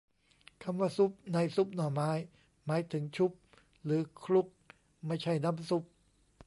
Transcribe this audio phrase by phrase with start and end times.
[0.63, 2.11] คำว่า ซุบ ในซุบหน่อไม้
[2.65, 3.31] หมายถึง ชุบ
[3.83, 4.47] หรือ คลุก
[5.07, 5.83] ไม่ใช่น้ำซุป